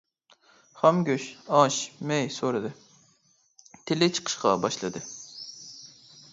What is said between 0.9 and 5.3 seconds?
گۆش، ئاش، مەي سورىدى، تىلى چىقىشقا باشلىدى.